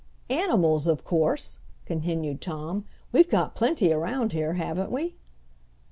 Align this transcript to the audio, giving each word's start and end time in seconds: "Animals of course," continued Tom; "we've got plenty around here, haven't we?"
"Animals 0.31 0.87
of 0.87 1.03
course," 1.03 1.59
continued 1.85 2.41
Tom; 2.41 2.85
"we've 3.11 3.29
got 3.29 3.53
plenty 3.53 3.93
around 3.93 4.31
here, 4.33 4.53
haven't 4.53 4.91
we?" 4.91 5.13